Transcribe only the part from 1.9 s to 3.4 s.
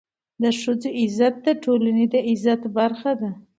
د عزت برخه ده.